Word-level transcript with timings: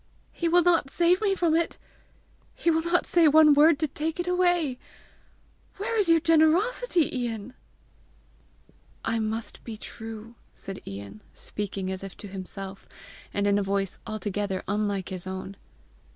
He 0.33 0.49
will 0.49 0.63
not 0.63 0.89
save 0.89 1.21
me 1.21 1.35
from 1.35 1.55
it! 1.55 1.77
he 2.55 2.71
will 2.71 2.81
not 2.81 3.05
say 3.05 3.27
one 3.27 3.53
word 3.53 3.77
to 3.77 3.87
take 3.87 4.19
it 4.19 4.25
away! 4.25 4.79
Where 5.77 5.95
is 5.99 6.09
your 6.09 6.19
generosity, 6.19 7.15
Ian?" 7.15 7.53
"I 9.05 9.19
must 9.19 9.63
be 9.63 9.77
true!" 9.77 10.33
said 10.55 10.81
Ian, 10.87 11.21
speaking 11.35 11.91
as 11.91 12.03
if 12.03 12.17
to 12.17 12.27
himself, 12.27 12.89
and 13.31 13.45
in 13.45 13.59
a 13.59 13.61
voice 13.61 13.99
altogether 14.07 14.63
unlike 14.67 15.09
his 15.09 15.27
own. 15.27 15.55